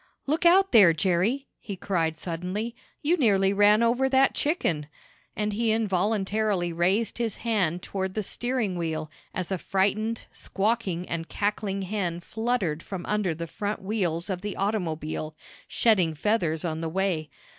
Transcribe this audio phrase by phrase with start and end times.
[0.25, 2.75] "Look out there, Jerry!" he cried suddenly.
[3.03, 4.87] "You nearly ran over that chicken,"
[5.35, 11.29] and he involuntarily raised his hand toward the steering wheel as a frightened, squawking and
[11.29, 15.35] cackling hen fluttered from under the front wheels of the automobile,
[15.67, 17.29] shedding feathers on the way.